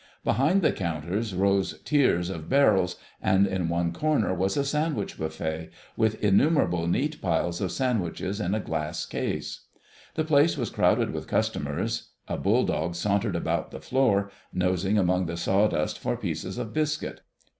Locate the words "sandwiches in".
7.71-8.55